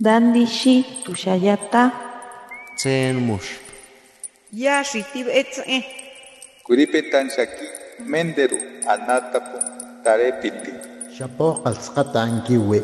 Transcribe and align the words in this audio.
Dandishi 0.00 0.84
tushayata. 1.04 1.92
Tsen 2.76 3.14
mush. 3.22 3.62
Ya 4.52 4.82
shitib 4.82 5.28
etze. 5.30 5.86
Kuripetan 6.66 7.30
shaki 7.30 7.66
menderu 8.02 8.58
anatapu 8.90 9.58
tarepiti. 10.02 10.72
Shapo 11.14 11.62
qalsqata 11.62 12.22
ankiwi. 12.26 12.82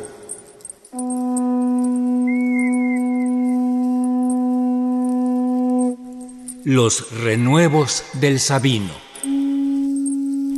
Los 6.64 7.10
renuevos 7.24 8.04
del 8.20 8.38
Sabino. 8.38 8.94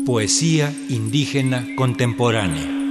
Poesía 0.05 0.71
indígena 0.91 1.65
contemporánea. 1.77 2.82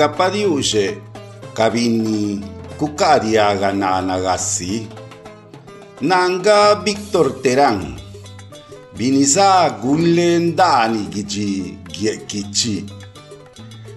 Rugapadiushe 0.00 0.98
kabini 1.54 2.40
kukariaga 2.78 3.72
nanagasi 3.72 4.86
nanga 6.00 6.74
Víctor 6.74 7.42
Terán 7.42 8.00
Viniza 8.96 9.70
Gulendani 9.82 11.06
Gichi 11.10 11.76
Gichi 12.26 12.86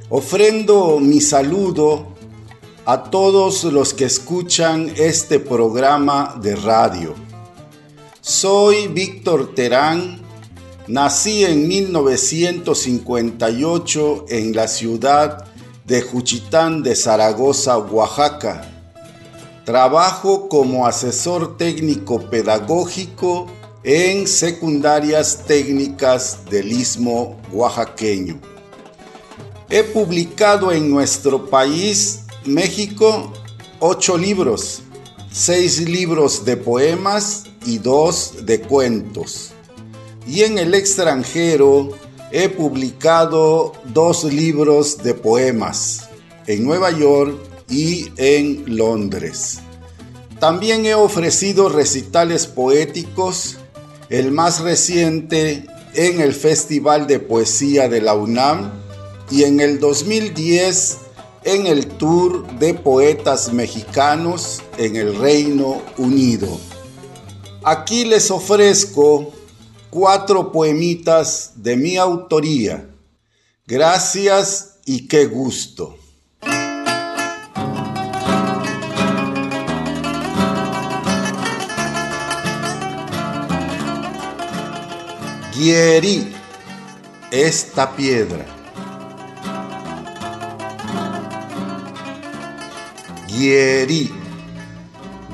Ofrendo 0.10 1.00
mi 1.00 1.22
saludo 1.22 2.08
a 2.86 3.04
todos 3.04 3.64
los 3.64 3.94
que 3.94 4.04
escuchan 4.04 4.92
este 4.98 5.40
programa 5.40 6.36
de 6.42 6.58
radio. 6.58 7.16
Soy 8.20 8.90
Víctor 8.90 9.56
Terán, 9.56 10.20
nací 10.90 11.46
en 11.46 11.66
1958 11.66 14.26
en 14.28 14.54
la 14.54 14.68
ciudad 14.68 15.53
de 15.86 16.02
Juchitán 16.02 16.82
de 16.82 16.96
Zaragoza, 16.96 17.78
Oaxaca. 17.78 18.70
Trabajo 19.66 20.48
como 20.50 20.86
asesor 20.86 21.58
técnico 21.58 22.20
pedagógico 22.30 23.48
en 23.84 24.28
secundarias 24.28 25.44
técnicas 25.46 26.46
del 26.50 26.72
Istmo 26.72 27.38
oaxaqueño. 27.52 28.40
He 29.70 29.84
publicado 29.84 30.72
en 30.72 30.90
nuestro 30.90 31.50
país, 31.50 32.22
México, 32.46 33.34
ocho 33.80 34.18
libros, 34.18 34.82
seis 35.32 35.82
libros 35.82 36.46
de 36.46 36.56
poemas 36.58 37.46
y 37.66 37.78
dos 37.78 38.46
de 38.46 38.62
cuentos. 38.62 39.52
Y 40.26 40.44
en 40.44 40.58
el 40.58 40.74
extranjero 40.74 41.90
he 42.34 42.50
publicado 42.50 43.74
dos 43.94 44.24
libros 44.24 44.98
de 45.04 45.14
poemas, 45.14 46.10
en 46.48 46.66
Nueva 46.66 46.90
York 46.90 47.38
y 47.70 48.08
en 48.18 48.76
Londres. 48.76 49.60
También 50.40 50.88
he 50.88 50.96
ofrecido 50.96 51.70
recitales 51.70 52.48
poéticos, 52.48 53.58
el 54.10 54.32
más 54.32 54.62
reciente 54.62 55.68
en 55.94 56.22
el 56.22 56.34
Festival 56.34 57.06
de 57.06 57.20
Poesía 57.20 57.88
de 57.88 58.02
la 58.02 58.16
UNAM 58.16 58.72
y 59.30 59.44
en 59.44 59.60
el 59.60 59.80
2010 59.80 60.98
en 61.44 61.68
el 61.68 61.86
Tour 61.86 62.48
de 62.58 62.74
Poetas 62.74 63.54
Mexicanos 63.54 64.64
en 64.80 64.96
el 64.96 65.16
Reino 65.20 65.84
Unido. 65.98 66.60
Aquí 67.64 68.06
les 68.06 68.32
ofrezco 68.32 69.32
cuatro 69.94 70.52
poemitas 70.52 71.52
de 71.58 71.78
mi 71.78 71.98
autoría. 71.98 72.90
Gracias 73.68 74.80
y 74.88 75.08
qué 75.08 75.28
gusto. 75.28 75.96
Guierí 85.56 86.34
esta 87.30 87.96
piedra. 87.96 88.48
Gieri, 93.28 94.12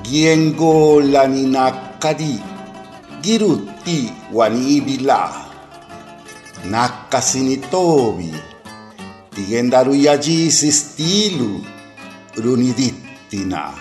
Giengo 0.03 0.99
laninakadi, 0.99 2.48
Giruti 3.21 4.13
wanibila, 4.31 5.33
Nakasinitobi, 6.65 8.33
Tigendaruyaji 9.35 10.51
sistilu, 10.51 11.65
Runidittina. 12.35 13.73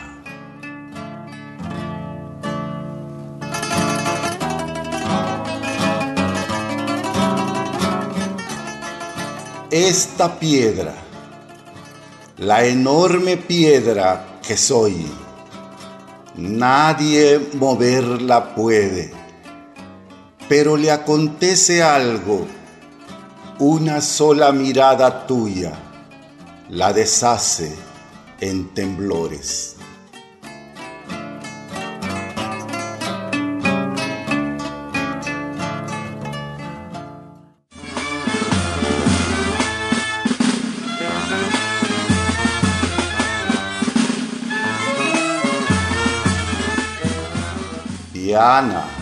Esta 9.71 10.29
piedra, 10.41 10.95
la 12.39 12.65
enorme 12.65 13.37
piedra 13.37 14.41
que 14.43 14.57
soy, 14.57 15.07
nadie 16.37 17.39
moverla 17.55 18.55
puede, 18.55 19.18
pero 20.49 20.77
le 20.77 20.91
acontece 20.91 21.83
algo, 21.83 22.47
una 23.59 24.01
sola 24.01 24.51
mirada 24.53 25.27
tuya 25.27 25.73
la 26.71 26.93
deshace 26.93 27.75
en 28.41 28.69
temblores. 28.75 29.77
Diana, 48.13 48.98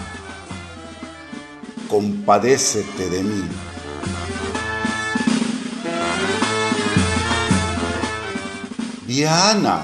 compadécete 1.88 3.10
de 3.10 3.22
mí. 3.22 3.42
Diana, 9.06 9.80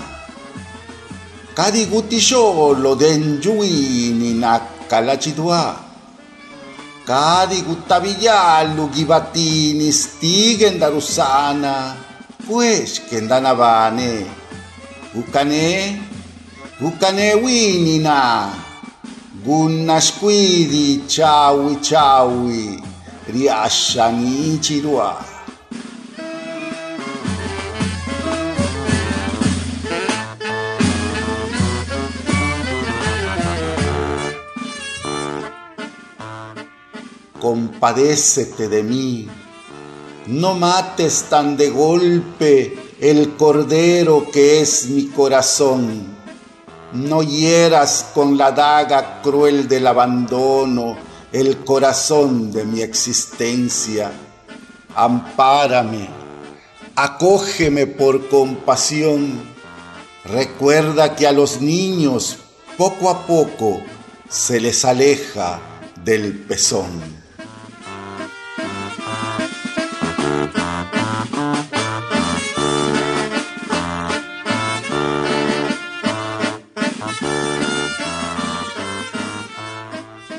kadi 1.54 1.86
gutisho 1.86 2.74
lo 2.74 2.94
denjui 2.94 4.12
ni 4.18 4.34
nakalachidua. 4.34 5.78
Kadi 7.06 7.62
gutaviyalu 7.66 8.90
gibatini 8.94 9.90
stigen 9.90 10.78
darusana, 10.78 11.96
pues 12.46 13.02
kendanabane. 13.10 14.26
Ukane, 15.14 15.98
ukane 16.80 17.34
winina. 17.42 18.71
Gunnasquidi 19.44 21.02
chawi 21.08 21.74
chawi 21.82 22.80
riasciani 23.26 24.60
chirua. 24.60 25.18
Compadécete 37.40 38.68
de 38.68 38.84
mí, 38.84 39.28
no 40.28 40.54
mates 40.54 41.24
tan 41.28 41.56
de 41.56 41.70
golpe 41.70 42.78
el 43.00 43.34
cordero 43.34 44.30
que 44.30 44.60
es 44.60 44.86
mi 44.86 45.08
corazón 45.08 46.21
no 46.92 47.22
hieras 47.22 48.06
con 48.14 48.36
la 48.36 48.52
daga 48.52 49.22
cruel 49.22 49.68
del 49.68 49.86
abandono 49.86 50.96
el 51.32 51.64
corazón 51.64 52.52
de 52.52 52.64
mi 52.64 52.82
existencia. 52.82 54.12
Ampárame, 54.94 56.08
acógeme 56.94 57.86
por 57.86 58.28
compasión. 58.28 59.40
Recuerda 60.24 61.16
que 61.16 61.26
a 61.26 61.32
los 61.32 61.60
niños 61.60 62.38
poco 62.76 63.08
a 63.08 63.26
poco 63.26 63.80
se 64.28 64.60
les 64.60 64.84
aleja 64.84 65.60
del 66.04 66.38
pezón. 66.38 67.21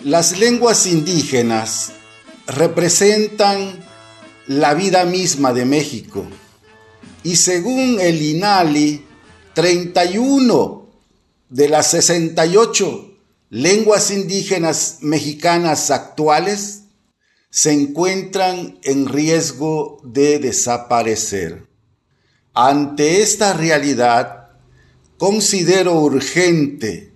Las 0.04 0.38
lenguas 0.38 0.86
indígenas 0.86 1.94
representan 2.46 3.86
la 4.48 4.74
vida 4.74 5.06
misma 5.06 5.54
de 5.54 5.64
México 5.64 6.26
y 7.24 7.38
según 7.38 8.02
el 8.02 8.22
INALI, 8.22 9.06
31 9.54 10.90
de 11.48 11.70
las 11.70 11.92
68 11.92 13.16
lenguas 13.50 14.12
indígenas 14.12 14.98
mexicanas 15.00 15.90
actuales 15.90 16.82
se 17.50 17.72
encuentran 17.72 18.80
en 18.84 19.08
riesgo 19.08 20.02
de 20.04 20.40
desaparecer. 20.40 21.66
Ante 22.54 23.22
esta 23.22 23.54
realidad, 23.54 24.50
considero 25.18 25.94
urgente 26.02 27.13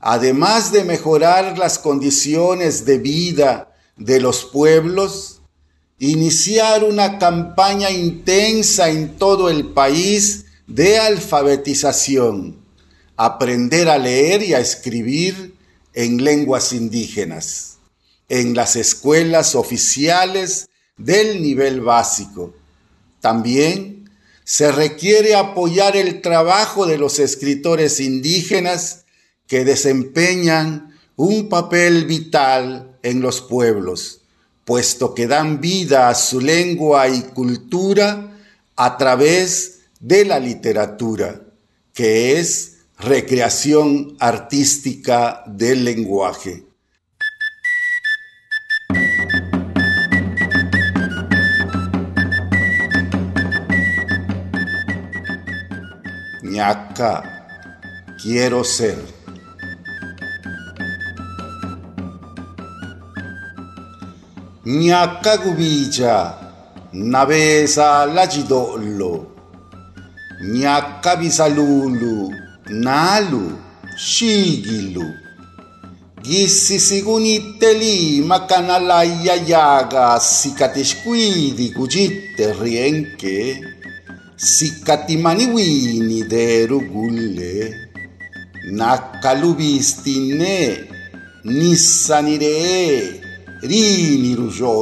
además 0.00 0.72
de 0.72 0.84
mejorar 0.84 1.58
las 1.58 1.78
condiciones 1.78 2.84
de 2.84 2.98
vida 2.98 3.74
de 3.96 4.20
los 4.20 4.44
pueblos, 4.44 5.40
iniciar 5.98 6.84
una 6.84 7.18
campaña 7.18 7.90
intensa 7.90 8.88
en 8.88 9.16
todo 9.16 9.50
el 9.50 9.72
país 9.72 10.46
de 10.66 10.98
alfabetización, 10.98 12.62
aprender 13.16 13.88
a 13.88 13.98
leer 13.98 14.42
y 14.42 14.54
a 14.54 14.60
escribir 14.60 15.56
en 15.94 16.22
lenguas 16.22 16.72
indígenas, 16.72 17.78
en 18.28 18.54
las 18.54 18.76
escuelas 18.76 19.54
oficiales 19.56 20.68
del 20.96 21.42
nivel 21.42 21.80
básico. 21.80 22.54
También 23.20 24.08
se 24.44 24.70
requiere 24.70 25.34
apoyar 25.34 25.96
el 25.96 26.20
trabajo 26.20 26.86
de 26.86 26.98
los 26.98 27.18
escritores 27.18 27.98
indígenas 27.98 29.04
que 29.48 29.64
desempeñan 29.64 30.96
un 31.16 31.48
papel 31.48 32.04
vital 32.04 32.96
en 33.02 33.20
los 33.20 33.40
pueblos, 33.40 34.20
puesto 34.64 35.14
que 35.14 35.26
dan 35.26 35.60
vida 35.60 36.08
a 36.08 36.14
su 36.14 36.40
lengua 36.40 37.08
y 37.08 37.22
cultura 37.22 38.38
a 38.76 38.96
través 38.96 39.80
de 39.98 40.24
la 40.24 40.38
literatura, 40.38 41.40
que 41.92 42.38
es 42.38 42.76
recreación 42.98 44.16
artística 44.20 45.42
del 45.46 45.84
lenguaje. 45.84 46.68
ñaca, 56.58 57.22
quiero 58.20 58.64
ser. 58.64 59.17
Gnaccacubicia, 64.64 66.34
navesa 66.92 68.04
lacitollo, 68.06 69.26
gnaccapisalulu, 70.42 72.34
nalu, 72.66 73.56
scigilu, 73.96 75.04
ghissisicunitteli, 76.22 78.20
macanalaia 78.26 79.36
iaga, 79.46 80.18
sicatesquidi, 80.18 81.72
cucitte 81.72 82.52
rienche, 82.60 83.60
sicatimaniwini 84.34 86.26
derugulle, 86.26 87.90
naccalupistinne, 88.72 90.88
nissaniree, 91.44 93.27
ರೀನಿರುಷೋಣ್ಯಲಾತೆ 93.70 94.80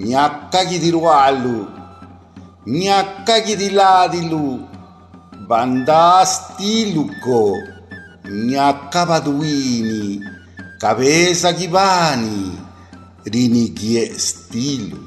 ನ್ಯಾಕ್ಕಾಗಿದಿರುವ 0.00 1.06
ಅಲ್ಲು 1.22 1.58
ನ್ಯಾಕ್ಕಾಗಿದಿಲಾದಿಲು 2.72 4.44
ಬಂದಾಸ್ತಿ 5.48 6.74
ಲುಕ್ಕೋ 6.94 7.42
ನ್ಯಾಕ್ಕಬದುವೀನಿ 8.46 10.02
ಕಬೇಸಗಿಬಾನಿ 10.82 12.40
rinigye 13.24 14.18
stilo 14.18 14.98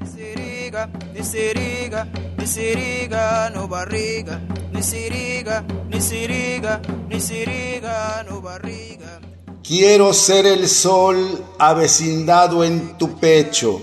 nisiriga 0.00 0.88
nisiriga 1.12 2.06
nisiriga 2.38 3.52
no 3.54 3.68
barriga. 3.68 4.40
Nisiriga 4.72 5.62
nisiriga 5.90 6.80
nisiriga 7.08 8.24
no 8.26 8.40
barriga. 8.40 9.11
Quiero 9.66 10.12
ser 10.12 10.44
el 10.44 10.68
sol 10.68 11.40
avecindado 11.56 12.64
en 12.64 12.98
tu 12.98 13.16
pecho. 13.20 13.80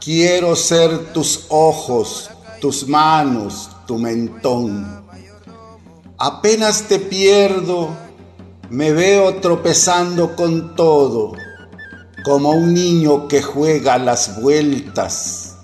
Quiero 0.00 0.54
ser 0.54 1.12
tus 1.12 1.46
ojos, 1.48 2.30
tus 2.60 2.86
manos, 2.86 3.68
tu 3.84 3.98
mentón. 3.98 5.04
Apenas 6.18 6.82
te 6.82 7.00
pierdo, 7.00 7.88
me 8.70 8.92
veo 8.92 9.40
tropezando 9.40 10.36
con 10.36 10.76
todo, 10.76 11.32
como 12.22 12.52
un 12.52 12.72
niño 12.72 13.26
que 13.26 13.42
juega 13.42 13.98
las 13.98 14.40
vueltas, 14.40 15.56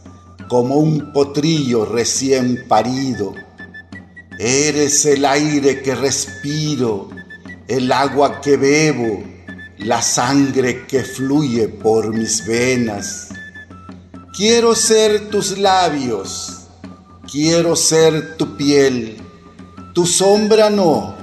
como 0.49 0.79
un 0.79 1.13
potrillo 1.13 1.85
recién 1.85 2.67
parido. 2.67 3.35
Eres 4.37 5.07
el 5.07 5.25
aire 5.27 5.81
que 5.81 5.95
respiro 5.95 7.21
el 7.71 7.93
agua 7.93 8.41
que 8.41 8.57
bebo, 8.57 9.23
la 9.79 10.03
sangre 10.03 10.87
que 10.89 11.05
fluye 11.05 11.69
por 11.69 12.13
mis 12.13 12.45
venas. 12.45 13.29
Quiero 14.37 14.75
ser 14.75 15.31
tus 15.31 15.57
labios, 15.57 16.63
quiero 17.31 17.77
ser 17.77 18.37
tu 18.37 18.57
piel, 18.57 19.19
tu 19.95 20.05
sombra 20.05 20.69
no. 20.69 21.15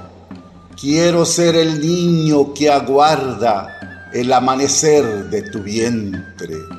Quiero 0.80 1.26
ser 1.26 1.54
el 1.54 1.82
niño 1.82 2.54
que 2.54 2.70
aguarda 2.70 4.08
el 4.14 4.32
amanecer 4.32 5.28
de 5.28 5.42
tu 5.42 5.62
vientre. 5.62 6.77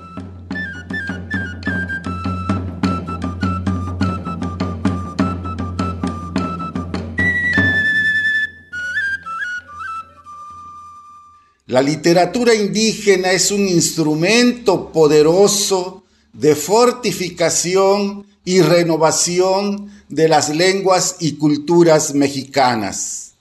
La 11.70 11.84
literatura 11.84 12.56
indígena 12.56 13.32
es 13.32 13.52
un 13.52 13.68
instrumento 13.68 14.92
poderoso 14.92 16.04
de 16.34 16.56
fortificación 16.56 18.26
y 18.44 18.62
renovación 18.62 19.92
de 20.08 20.28
las 20.30 20.50
lenguas 20.50 21.18
y 21.20 21.34
culturas 21.34 22.16
mexicanas. 22.16 23.34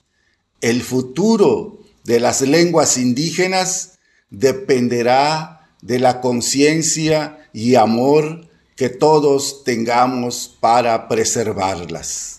El 0.61 0.83
futuro 0.83 1.79
de 2.03 2.19
las 2.19 2.41
lenguas 2.41 2.97
indígenas 2.97 3.97
dependerá 4.29 5.67
de 5.81 5.97
la 5.97 6.21
conciencia 6.21 7.49
y 7.51 7.73
amor 7.73 8.47
que 8.75 8.89
todos 8.89 9.63
tengamos 9.63 10.55
para 10.59 11.07
preservarlas. 11.07 12.38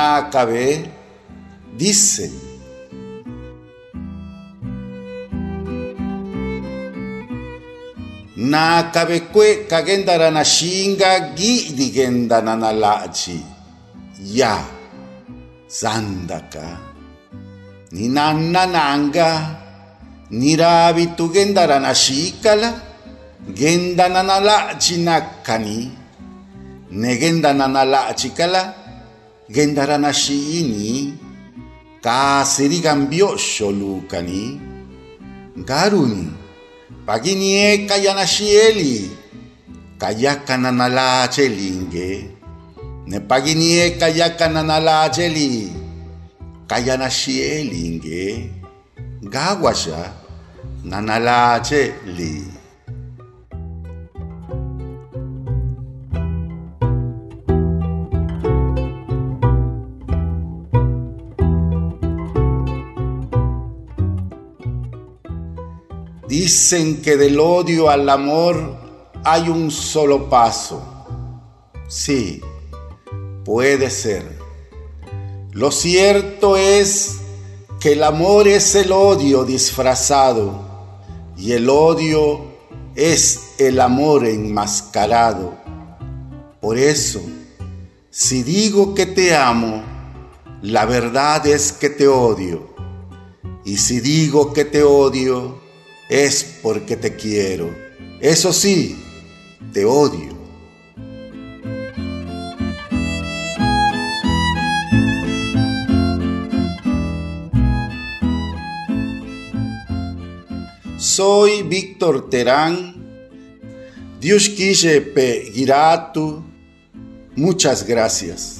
Nakabe 0.00 0.64
disse. 1.78 2.26
Nakabekwe 8.36 9.68
kagendara 9.68 10.30
na 10.30 10.44
shinga 10.44 11.34
gi 11.36 11.54
digenda 11.76 12.40
na 12.40 12.54
nalachi 12.56 13.36
ya. 14.24 14.54
Sandaka 15.68 16.64
ni 17.92 18.08
nanna 18.08 18.64
nanga. 18.66 19.30
Nirabi 20.30 21.06
tugendara 21.18 21.78
na 21.82 21.90
shikala 21.94 22.70
genda 23.54 24.08
na 24.08 24.22
nalachi 24.22 24.96
nakani 25.02 25.90
negenda 26.90 27.50
na 27.52 27.66
nalachi 27.66 28.30
kala 28.30 28.79
gendaranashiini 29.54 31.14
kaasirigan 32.04 33.00
byosho 33.10 33.38
sholukani 33.38 34.60
garuni. 35.68 36.26
Pagini 37.06 37.48
e 37.54 37.78
kayanashieli 37.88 39.10
kayakananalachelinge 39.98 42.10
nepagini 43.06 43.68
e 43.82 43.90
kayakananalacheli 43.98 45.72
kayanashielinge 46.70 48.50
gawasha 49.22 50.12
nanalache 50.84 51.92
li 52.16 52.49
Dicen 66.30 67.02
que 67.02 67.16
del 67.16 67.40
odio 67.40 67.90
al 67.90 68.08
amor 68.08 68.76
hay 69.24 69.48
un 69.48 69.72
solo 69.72 70.30
paso. 70.30 70.80
Sí, 71.88 72.40
puede 73.44 73.90
ser. 73.90 74.38
Lo 75.50 75.72
cierto 75.72 76.56
es 76.56 77.16
que 77.80 77.94
el 77.94 78.04
amor 78.04 78.46
es 78.46 78.76
el 78.76 78.92
odio 78.92 79.44
disfrazado 79.44 80.52
y 81.36 81.50
el 81.50 81.68
odio 81.68 82.44
es 82.94 83.54
el 83.58 83.80
amor 83.80 84.24
enmascarado. 84.24 85.56
Por 86.60 86.78
eso, 86.78 87.22
si 88.08 88.44
digo 88.44 88.94
que 88.94 89.06
te 89.06 89.34
amo, 89.34 89.82
la 90.62 90.84
verdad 90.84 91.44
es 91.48 91.72
que 91.72 91.90
te 91.90 92.06
odio. 92.06 92.72
Y 93.64 93.78
si 93.78 93.98
digo 93.98 94.52
que 94.52 94.64
te 94.64 94.84
odio, 94.84 95.59
es 96.10 96.58
porque 96.60 96.96
te 96.96 97.14
quiero. 97.14 97.74
Eso 98.20 98.52
sí, 98.52 98.96
te 99.72 99.84
odio. 99.84 100.38
Soy 110.98 111.62
Víctor 111.62 112.28
Terán. 112.28 112.96
Dios 114.20 114.50
quise 114.50 115.00
pe. 115.00 115.50
Muchas 117.36 117.86
gracias. 117.86 118.59